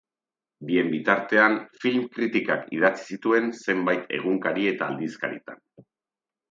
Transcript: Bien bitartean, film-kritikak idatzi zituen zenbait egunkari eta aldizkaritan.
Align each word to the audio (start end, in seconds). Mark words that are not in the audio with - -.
Bien 0.69 0.87
bitartean, 0.93 1.57
film-kritikak 1.83 2.65
idatzi 2.79 3.07
zituen 3.17 3.53
zenbait 3.67 4.13
egunkari 4.21 4.69
eta 4.75 4.93
aldizkaritan. 4.93 5.67